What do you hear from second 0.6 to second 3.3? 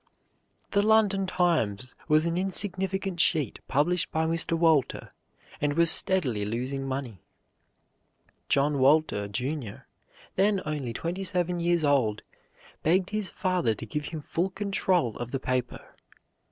The "London Times" was an insignificant